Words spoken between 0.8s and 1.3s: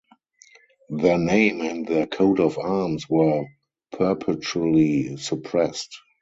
Their